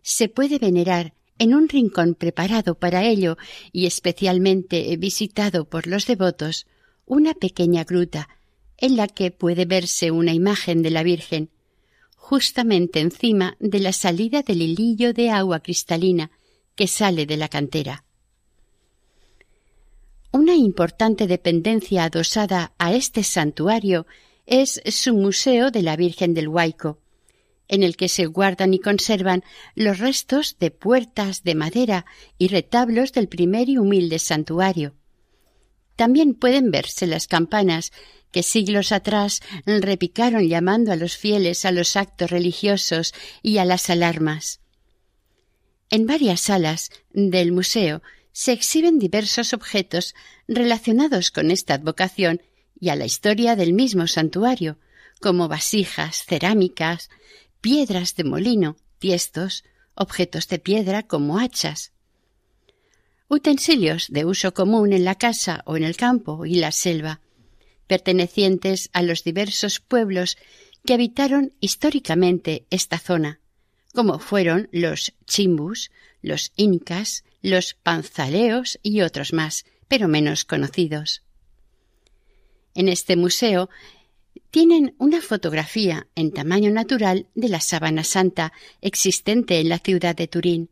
[0.04, 3.36] se puede venerar en un rincón preparado para ello
[3.72, 6.68] y especialmente visitado por los devotos,
[7.06, 8.28] una pequeña gruta
[8.76, 11.50] en la que puede verse una imagen de la Virgen
[12.24, 16.30] justamente encima de la salida del hilillo de agua cristalina
[16.74, 18.06] que sale de la cantera.
[20.32, 24.06] Una importante dependencia adosada a este santuario
[24.46, 26.98] es su Museo de la Virgen del Huayco,
[27.68, 32.06] en el que se guardan y conservan los restos de puertas de madera
[32.38, 34.94] y retablos del primer y humilde santuario.
[35.96, 37.92] También pueden verse las campanas
[38.32, 43.90] que siglos atrás repicaron llamando a los fieles a los actos religiosos y a las
[43.90, 44.60] alarmas.
[45.88, 50.16] En varias salas del museo se exhiben diversos objetos
[50.48, 52.42] relacionados con esta advocación
[52.80, 54.78] y a la historia del mismo santuario,
[55.20, 57.10] como vasijas, cerámicas,
[57.64, 61.92] piedras de molino, tiestos, objetos de piedra como hachas.
[63.28, 67.22] Utensilios de uso común en la casa o en el campo y la selva,
[67.86, 70.36] pertenecientes a los diversos pueblos
[70.84, 73.40] que habitaron históricamente esta zona,
[73.94, 81.22] como fueron los chimbus, los incas, los panzaleos y otros más, pero menos conocidos.
[82.74, 83.70] En este museo
[84.54, 90.28] tienen una fotografía en tamaño natural de la sábana santa existente en la ciudad de
[90.28, 90.70] Turín.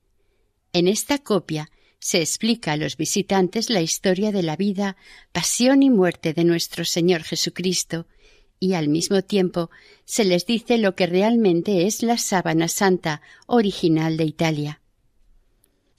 [0.73, 1.69] En esta copia
[1.99, 4.97] se explica a los visitantes la historia de la vida,
[5.33, 8.07] pasión y muerte de nuestro Señor Jesucristo,
[8.61, 9.69] y al mismo tiempo
[10.05, 14.81] se les dice lo que realmente es la sábana santa original de Italia.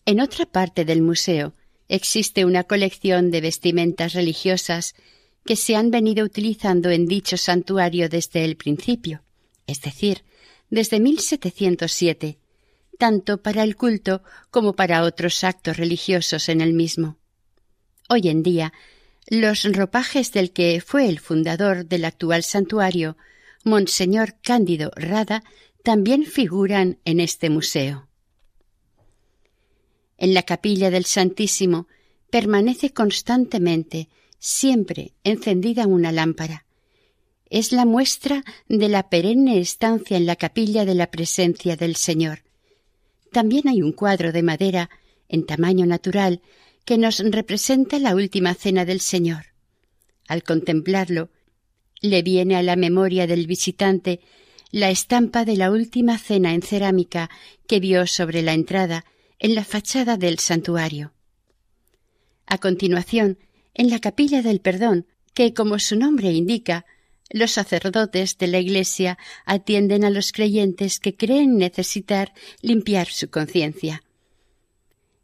[0.06, 1.54] En otra parte del museo
[1.90, 4.96] existe una colección de vestimentas religiosas
[5.46, 9.24] que se han venido utilizando en dicho santuario desde el principio,
[9.68, 10.24] es decir,
[10.70, 12.38] desde 1707,
[12.98, 17.18] tanto para el culto como para otros actos religiosos en el mismo.
[18.10, 18.74] Hoy en día,
[19.28, 23.18] los ropajes del que fue el fundador del actual santuario,
[23.64, 25.44] Monseñor Cándido Rada,
[25.84, 28.08] también figuran en este museo.
[30.18, 31.88] En la capilla del Santísimo
[32.30, 34.10] permanece constantemente,
[34.44, 36.66] siempre encendida una lámpara.
[37.50, 42.44] Es la muestra de la perenne estancia en la capilla de la presencia del Señor,
[43.34, 44.90] también hay un cuadro de madera
[45.28, 46.42] en tamaño natural
[46.86, 49.48] que nos representa la última cena del Señor.
[50.28, 51.30] Al contemplarlo,
[52.00, 54.22] le viene a la memoria del visitante
[54.70, 57.30] la estampa de la última cena en cerámica
[57.68, 59.04] que vio sobre la entrada
[59.40, 61.12] en la fachada del santuario.
[62.46, 63.40] A continuación,
[63.74, 66.86] en la capilla del perdón, que, como su nombre indica,
[67.30, 74.04] los sacerdotes de la Iglesia atienden a los creyentes que creen necesitar limpiar su conciencia.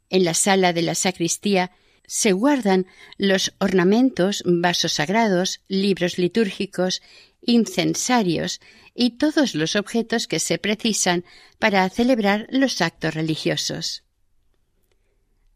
[0.09, 1.71] En la sala de la sacristía
[2.07, 2.87] se guardan
[3.17, 7.03] los ornamentos, vasos sagrados, libros litúrgicos,
[7.41, 8.59] incensarios
[8.95, 11.23] y todos los objetos que se precisan
[11.59, 14.03] para celebrar los actos religiosos.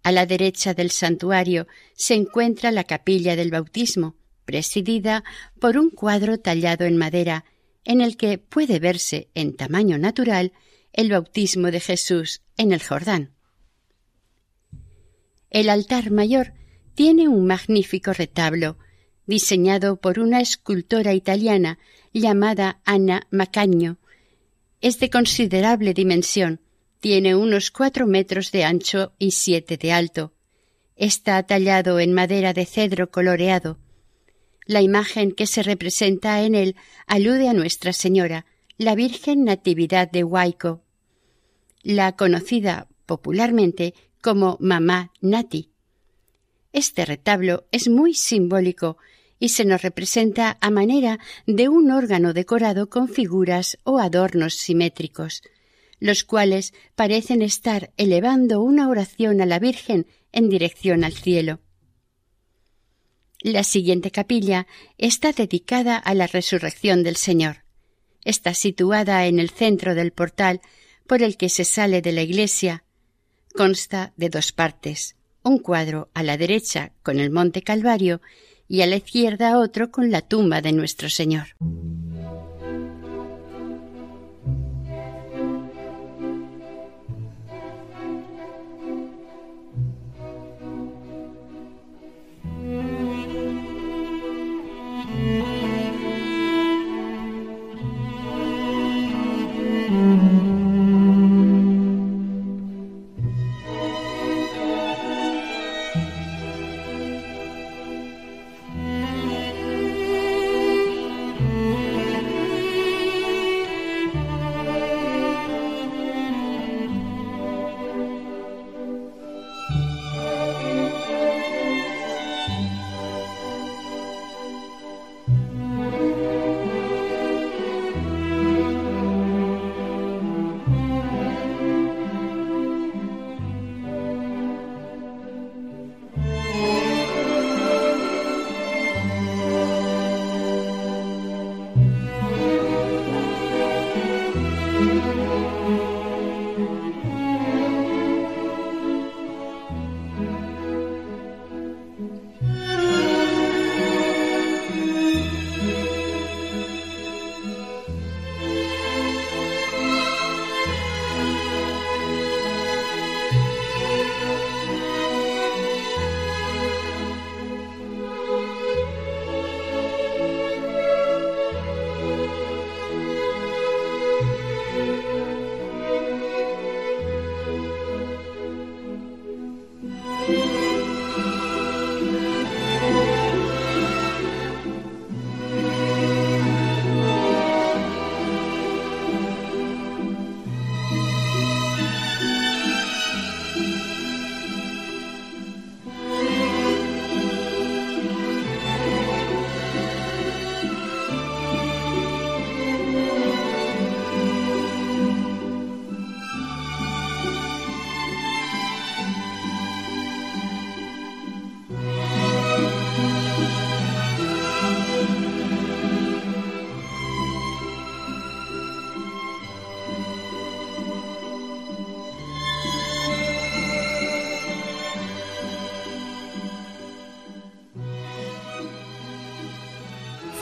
[0.04, 5.24] A la derecha del santuario se encuentra la capilla del bautismo, presidida
[5.60, 7.45] por un cuadro tallado en madera,
[7.86, 10.51] en el que puede verse en tamaño natural
[10.91, 13.32] el bautismo de Jesús en el Jordán.
[15.49, 16.54] El altar mayor
[16.95, 18.78] tiene un magnífico retablo,
[19.26, 21.80] diseñado por una escultora italiana
[22.12, 23.97] llamada Anna Macagno.
[24.82, 26.60] Es de considerable dimensión,
[27.04, 30.32] tiene unos cuatro metros de ancho y siete de alto.
[30.95, 33.78] Está tallado en madera de cedro coloreado.
[34.66, 38.45] La imagen que se representa en él alude a Nuestra Señora,
[38.78, 40.82] la Virgen Natividad de Huayco,
[41.82, 45.72] la conocida popularmente como Mamá Nati.
[46.72, 48.95] Este retablo es muy simbólico
[49.39, 55.41] y se nos representa a manera de un órgano decorado con figuras o adornos simétricos,
[56.04, 61.62] los cuales parecen estar elevando una oración a la Virgen en dirección al cielo.
[63.39, 67.64] La siguiente capilla está dedicada a la resurrección del Señor.
[68.26, 70.60] Está situada en el centro del portal
[71.08, 72.84] por el que se sale de la iglesia
[73.56, 78.20] consta de dos partes, un cuadro a la derecha con el monte Calvario
[78.68, 81.56] y a la izquierda otro con la tumba de nuestro Señor.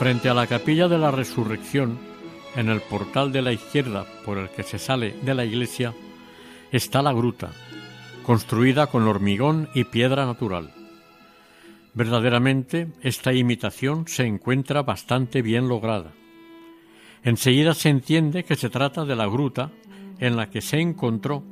[0.02, 1.96] Frente a la capilla de la resurrección,
[2.56, 5.94] en el portal de la izquierda por el que se sale de la iglesia,
[6.72, 7.52] está la gruta,
[8.24, 10.74] construida con hormigón y piedra natural.
[11.94, 16.10] Verdaderamente, esta imitación se encuentra bastante bien lograda.
[17.22, 19.70] Enseguida se entiende que se trata de la gruta
[20.18, 21.44] en la que se encontró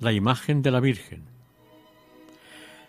[0.00, 1.22] la imagen de la Virgen.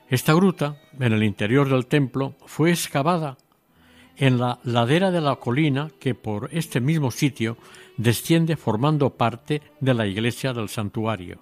[0.09, 3.37] Esta gruta, en el interior del templo, fue excavada
[4.17, 7.57] en la ladera de la colina que por este mismo sitio
[7.97, 11.39] desciende formando parte de la iglesia del santuario.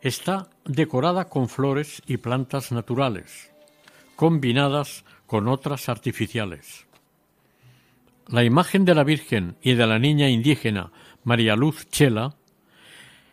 [0.00, 3.52] Está decorada con flores y plantas naturales,
[4.16, 6.86] combinadas con otras artificiales.
[8.28, 10.92] La imagen de la Virgen y de la niña indígena
[11.24, 12.34] María Luz Chela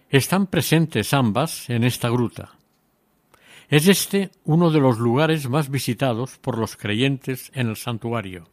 [0.09, 2.57] están presentes ambas en esta gruta.
[3.70, 8.47] Es este uno de los lugares más visitados por los creyentes en el santuario.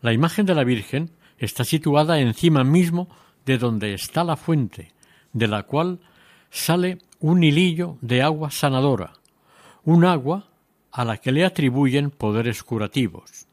[0.00, 3.08] La imagen de la Virgen está situada encima mismo
[3.46, 4.92] de donde está la fuente,
[5.32, 6.00] de la cual
[6.50, 9.12] sale un hilillo de agua sanadora,
[9.84, 10.48] un agua
[10.90, 13.46] a la que le atribuyen poderes curativos.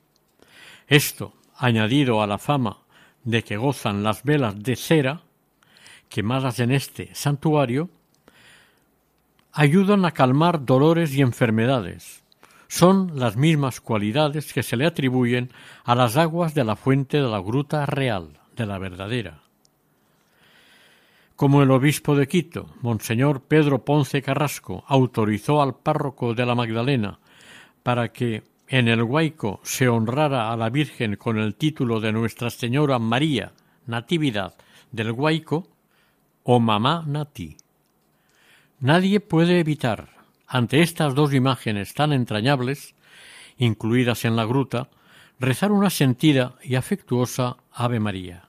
[0.87, 2.79] Esto, añadido a la fama
[3.23, 5.21] de que gozan las velas de cera,
[6.09, 7.89] quemadas en este santuario,
[9.59, 12.23] ayudan a calmar dolores y enfermedades.
[12.69, 15.51] Son las mismas cualidades que se le atribuyen
[15.83, 19.41] a las aguas de la fuente de la gruta real, de la verdadera.
[21.35, 27.19] Como el obispo de Quito, Monseñor Pedro Ponce Carrasco, autorizó al párroco de la Magdalena
[27.83, 32.49] para que en el Guayco se honrara a la Virgen con el título de Nuestra
[32.49, 33.51] Señora María,
[33.87, 34.53] Natividad
[34.93, 35.67] del Guayco,
[36.43, 37.57] o Mamá Nati.
[38.81, 40.07] Nadie puede evitar,
[40.47, 42.95] ante estas dos imágenes tan entrañables,
[43.57, 44.89] incluidas en la gruta,
[45.37, 48.47] rezar una sentida y afectuosa Ave María.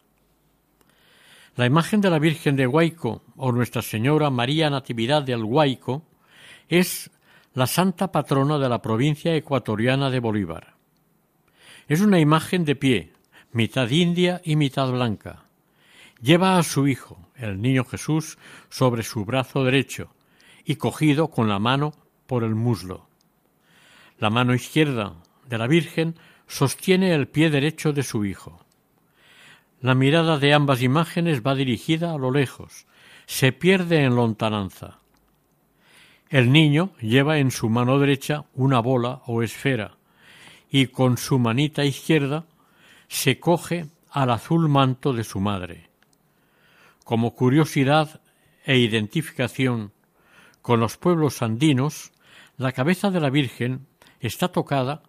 [1.56, 6.04] La imagen de la Virgen de Guayco o Nuestra Señora María Natividad del Guayco
[6.68, 7.10] es
[7.52, 10.74] la santa patrona de la provincia ecuatoriana de Bolívar.
[11.88, 13.12] Es una imagen de pie,
[13.50, 15.42] mitad india y mitad blanca.
[16.22, 20.14] Lleva a su hijo, el niño Jesús, sobre su brazo derecho
[20.64, 21.92] y cogido con la mano
[22.26, 23.06] por el muslo.
[24.18, 25.14] La mano izquierda
[25.48, 28.64] de la Virgen sostiene el pie derecho de su hijo.
[29.80, 32.86] La mirada de ambas imágenes va dirigida a lo lejos,
[33.26, 34.98] se pierde en lontananza.
[36.28, 39.96] El niño lleva en su mano derecha una bola o esfera
[40.70, 42.44] y con su manita izquierda
[43.08, 45.88] se coge al azul manto de su madre.
[47.04, 48.20] Como curiosidad
[48.64, 49.92] e identificación
[50.62, 52.12] con los pueblos andinos,
[52.56, 53.86] la cabeza de la Virgen
[54.20, 55.02] está tocada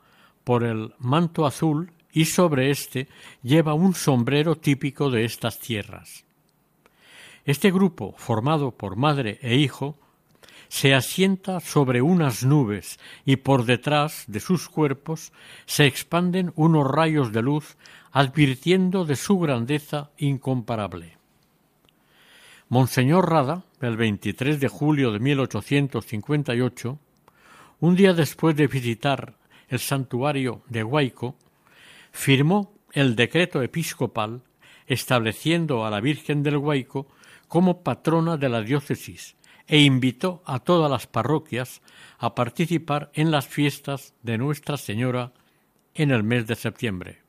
[0.43, 3.07] por el manto azul y sobre éste
[3.43, 6.25] lleva un sombrero típico de estas tierras.
[7.45, 9.97] Este grupo, formado por madre e hijo,
[10.67, 15.33] se asienta sobre unas nubes y por detrás de sus cuerpos
[15.65, 17.77] se expanden unos rayos de luz
[18.11, 21.20] advirtiendo de su grandeza incomparable.
[22.72, 26.99] Monseñor Rada, el 23 de julio de 1858,
[27.82, 29.34] un día después de visitar
[29.67, 31.36] el santuario de Guayco,
[32.13, 34.43] firmó el decreto episcopal
[34.88, 37.07] estableciendo a la Virgen del Guayco
[37.49, 39.36] como patrona de la diócesis
[39.67, 41.82] e invitó a todas las parroquias
[42.19, 45.34] a participar en las fiestas de Nuestra Señora
[45.93, 47.19] en el mes de septiembre.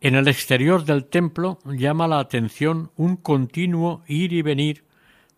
[0.00, 4.84] En el exterior del templo llama la atención un continuo ir y venir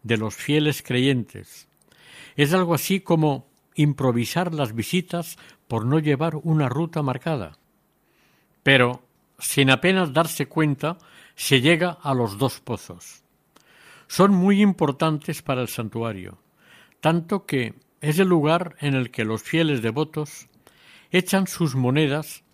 [0.02, 1.66] de los fieles creyentes.
[2.36, 7.58] Es algo así como improvisar las visitas por no llevar una ruta marcada.
[8.62, 9.02] Pero,
[9.38, 10.98] sin apenas darse cuenta,
[11.34, 13.22] se llega a los dos pozos.
[14.08, 16.38] Son muy importantes para el santuario,
[17.00, 20.48] tanto que es el lugar en el que los fieles devotos
[21.10, 22.44] echan sus monedas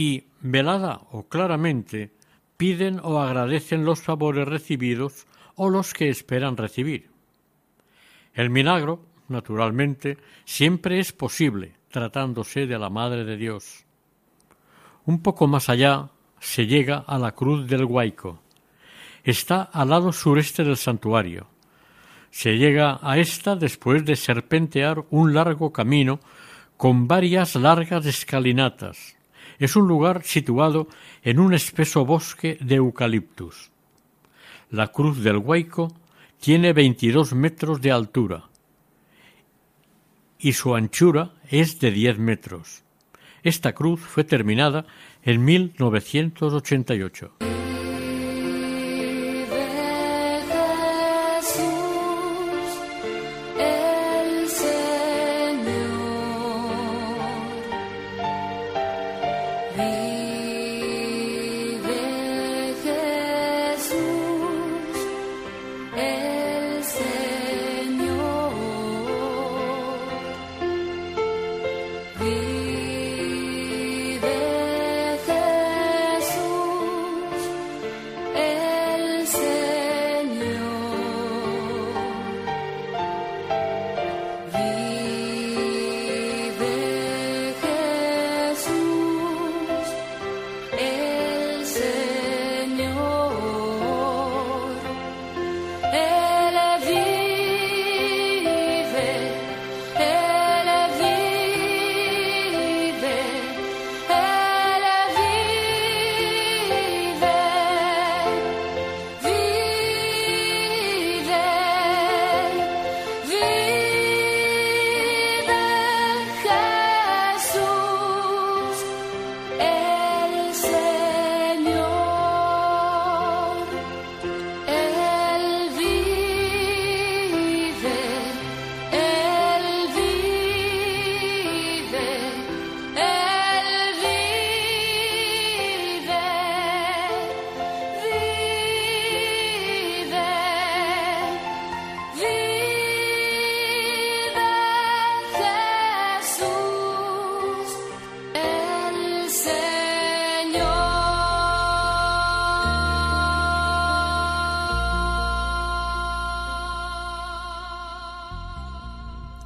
[0.00, 2.10] y, velada o claramente,
[2.56, 5.26] piden o agradecen los favores recibidos
[5.56, 7.10] o los que esperan recibir.
[8.32, 13.84] El milagro, naturalmente, siempre es posible tratándose de la Madre de Dios.
[15.04, 18.40] Un poco más allá se llega a la Cruz del Guayco.
[19.22, 21.46] Está al lado sureste del santuario.
[22.30, 26.20] Se llega a esta después de serpentear un largo camino
[26.78, 29.19] con varias largas escalinatas,
[29.60, 30.88] es un lugar situado
[31.22, 33.70] en un espeso bosque de eucaliptus.
[34.70, 35.94] La cruz del Guayco
[36.40, 38.48] tiene 22 metros de altura
[40.38, 42.82] y su anchura es de 10 metros.
[43.42, 44.86] Esta cruz fue terminada
[45.22, 47.49] en 1988.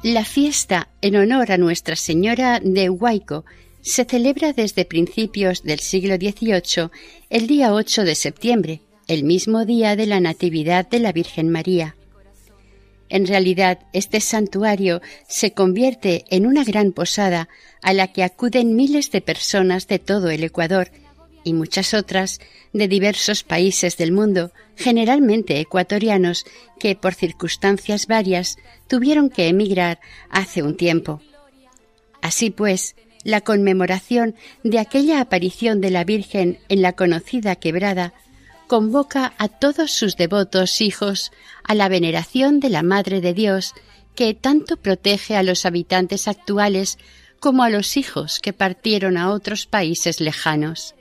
[0.05, 3.43] La fiesta en honor a Nuestra Señora de Huayco
[3.81, 6.91] se celebra desde principios del siglo XVIII
[7.31, 11.95] el día 8 de septiembre, el mismo día de la Natividad de la Virgen María.
[13.09, 17.49] En realidad, este santuario se convierte en una gran posada
[17.81, 20.91] a la que acuden miles de personas de todo el Ecuador
[21.45, 22.41] y muchas otras
[22.73, 26.45] de diversos países del mundo, generalmente ecuatorianos,
[26.77, 28.57] que por circunstancias varias
[28.89, 31.21] tuvieron que emigrar hace un tiempo.
[32.21, 38.13] Así pues, la conmemoración de aquella aparición de la Virgen en la conocida quebrada
[38.67, 41.31] convoca a todos sus devotos hijos
[41.63, 43.73] a la veneración de la Madre de Dios,
[44.15, 46.97] que tanto protege a los habitantes actuales
[47.39, 50.94] como a los hijos que partieron a otros países lejanos.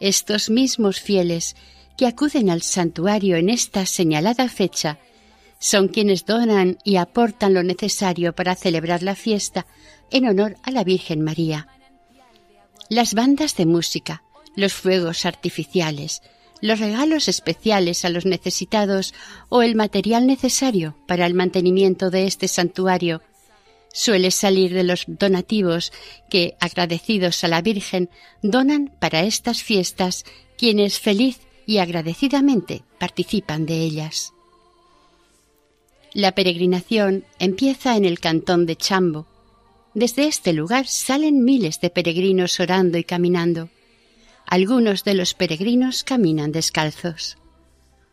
[0.00, 1.56] Estos mismos fieles
[1.96, 4.98] que acuden al santuario en esta señalada fecha
[5.58, 9.66] son quienes donan y aportan lo necesario para celebrar la fiesta
[10.10, 11.66] en honor a la Virgen María.
[12.88, 14.22] Las bandas de música,
[14.54, 16.22] los fuegos artificiales,
[16.60, 19.14] los regalos especiales a los necesitados
[19.48, 23.22] o el material necesario para el mantenimiento de este santuario
[23.92, 25.92] suele salir de los donativos
[26.30, 28.10] que, agradecidos a la Virgen,
[28.42, 30.24] donan para estas fiestas
[30.56, 34.32] quienes feliz y agradecidamente participan de ellas.
[36.14, 39.26] La peregrinación empieza en el cantón de Chambo.
[39.94, 43.68] Desde este lugar salen miles de peregrinos orando y caminando.
[44.46, 47.36] Algunos de los peregrinos caminan descalzos.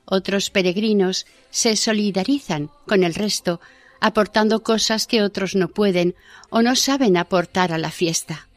[0.06, 3.62] Otros peregrinos se solidarizan con el resto
[4.00, 6.16] aportando cosas que otros no pueden
[6.50, 8.48] o no saben aportar a la fiesta.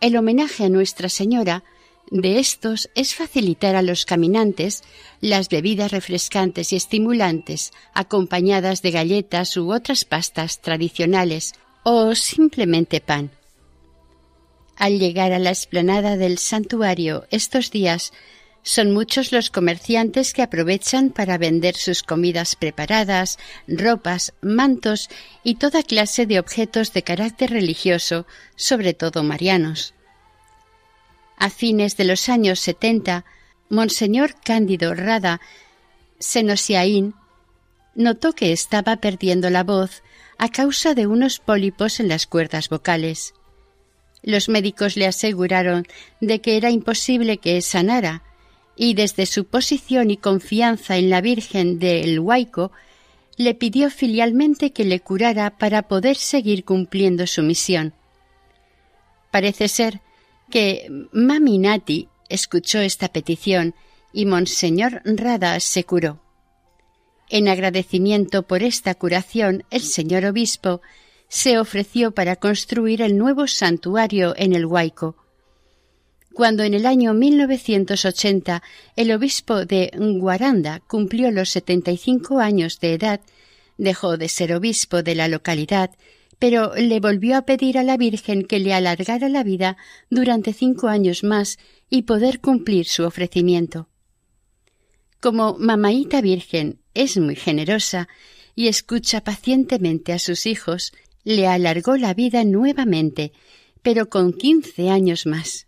[0.00, 1.62] El homenaje a Nuestra Señora
[2.10, 4.82] de estos es facilitar a los caminantes
[5.20, 13.30] las bebidas refrescantes y estimulantes acompañadas de galletas u otras pastas tradicionales o simplemente pan.
[14.76, 18.12] Al llegar a la explanada del santuario estos días,
[18.62, 25.10] son muchos los comerciantes que aprovechan para vender sus comidas preparadas, ropas, mantos
[25.42, 29.94] y toda clase de objetos de carácter religioso, sobre todo marianos.
[31.36, 33.24] A fines de los años setenta,
[33.68, 35.40] Monseñor Cándido Rada
[36.20, 37.14] Senosiaín
[37.94, 40.02] notó que estaba perdiendo la voz
[40.38, 43.34] a causa de unos pólipos en las cuerdas vocales.
[44.22, 45.86] Los médicos le aseguraron
[46.20, 48.22] de que era imposible que sanara,
[48.76, 52.72] y desde su posición y confianza en la Virgen de El Huayco,
[53.36, 57.94] le pidió filialmente que le curara para poder seguir cumpliendo su misión.
[59.30, 60.00] Parece ser
[60.50, 63.74] que Mami Nati escuchó esta petición
[64.12, 66.20] y Monseñor Rada se curó.
[67.30, 70.82] En agradecimiento por esta curación, el señor obispo
[71.28, 75.16] se ofreció para construir el nuevo santuario en el Huayco.
[76.34, 78.62] Cuando en el año 1980
[78.96, 83.20] el obispo de Guaranda cumplió los 75 años de edad,
[83.76, 85.90] dejó de ser obispo de la localidad,
[86.38, 89.76] pero le volvió a pedir a la Virgen que le alargara la vida
[90.10, 91.58] durante cinco años más
[91.90, 93.88] y poder cumplir su ofrecimiento.
[95.20, 98.08] Como Mamaíta Virgen es muy generosa
[98.56, 100.92] y escucha pacientemente a sus hijos,
[101.24, 103.32] le alargó la vida nuevamente,
[103.82, 105.66] pero con quince años más.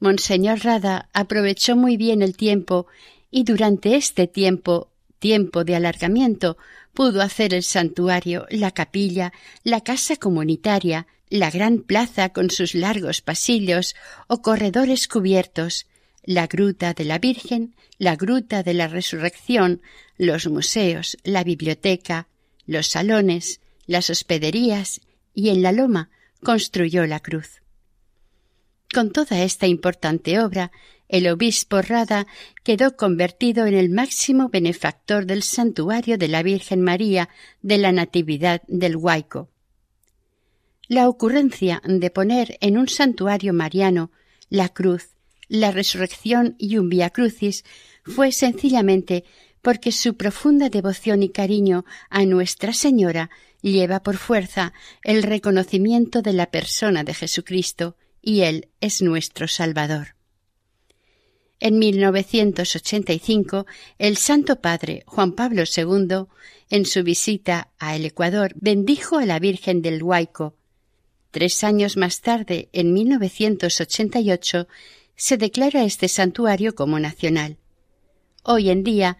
[0.00, 2.86] Monseñor Rada aprovechó muy bien el tiempo
[3.30, 6.56] y durante este tiempo, tiempo de alargamiento,
[6.94, 9.32] pudo hacer el santuario, la capilla,
[9.64, 13.94] la casa comunitaria, la gran plaza con sus largos pasillos
[14.28, 15.86] o corredores cubiertos,
[16.22, 19.82] la gruta de la Virgen, la gruta de la Resurrección,
[20.16, 22.28] los museos, la biblioteca,
[22.66, 25.00] los salones, las hospederías
[25.34, 26.10] y en la loma
[26.42, 27.62] construyó la cruz.
[28.92, 30.72] Con toda esta importante obra,
[31.08, 32.26] el obispo Rada
[32.64, 37.28] quedó convertido en el máximo benefactor del santuario de la Virgen María
[37.62, 39.50] de la Natividad del Huayco.
[40.86, 44.10] La ocurrencia de poner en un santuario mariano
[44.48, 45.10] la cruz,
[45.48, 47.64] la resurrección y un vía crucis
[48.04, 49.24] fue sencillamente
[49.60, 53.28] porque su profunda devoción y cariño a Nuestra Señora
[53.60, 54.72] lleva por fuerza
[55.02, 57.96] el reconocimiento de la persona de Jesucristo,
[58.28, 60.08] y Él es nuestro Salvador.
[61.60, 63.64] En 1985,
[63.96, 66.26] el Santo Padre Juan Pablo II,
[66.68, 70.54] en su visita a el Ecuador, bendijo a la Virgen del Huayco.
[71.30, 74.68] Tres años más tarde, en 1988,
[75.16, 77.56] se declara este santuario como nacional.
[78.42, 79.16] Hoy en día,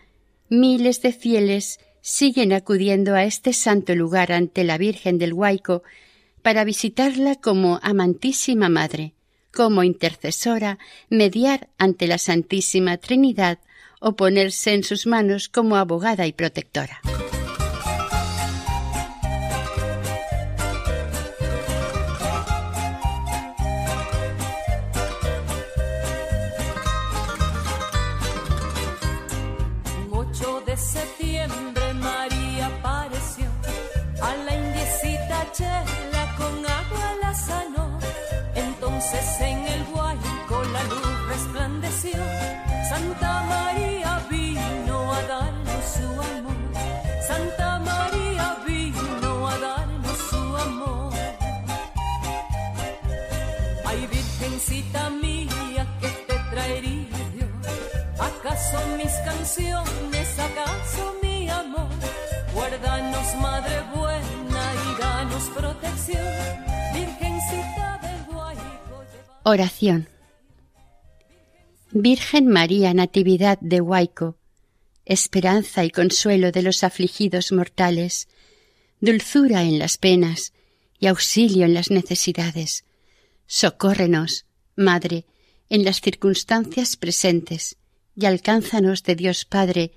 [0.51, 5.83] miles de fieles siguen acudiendo a este santo lugar ante la Virgen del Huayco
[6.43, 9.15] para visitarla como amantísima Madre,
[9.53, 10.79] como intercesora,
[11.11, 13.59] mediar ante la Santísima Trinidad
[14.01, 17.01] o ponerse en sus manos como abogada y protectora.
[65.55, 66.65] Protección.
[66.95, 67.89] Virgencita.
[69.45, 70.09] Oración.
[71.91, 74.37] Virgen María Natividad de Huayco,
[75.07, 78.29] esperanza y consuelo de los afligidos mortales,
[79.01, 80.53] dulzura en las penas
[80.99, 82.85] y auxilio en las necesidades.
[83.47, 84.45] Socórrenos,
[84.77, 85.25] Madre,
[85.71, 87.77] en las circunstancias presentes
[88.15, 89.93] y alcánzanos de Dios Padre,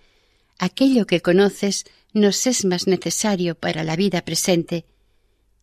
[0.60, 4.86] aquello que conoces nos es más necesario para la vida presente,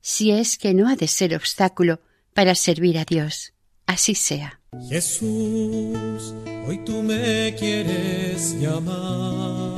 [0.08, 2.00] si es que no ha de ser obstáculo
[2.32, 3.52] para servir a Dios.
[3.84, 4.58] Así sea.
[4.88, 6.34] Jesús,
[6.66, 9.76] hoy tú me quieres llamar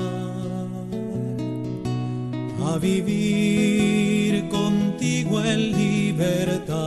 [2.64, 6.78] a vivir contigo en libertad,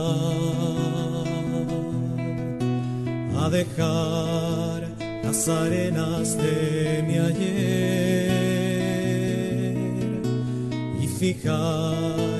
[3.36, 4.88] a dejar
[5.22, 8.30] las arenas de mi ayer
[10.98, 12.33] y fijar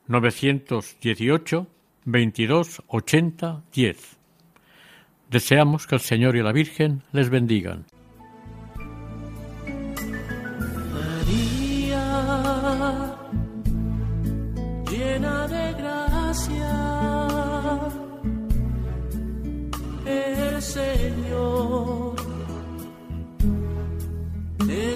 [0.08, 1.68] 918
[2.04, 4.18] 22 80 10.
[5.30, 7.86] Deseamos que el Señor y la Virgen les bendigan.